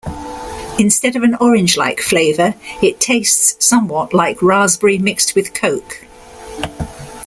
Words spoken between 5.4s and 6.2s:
coke.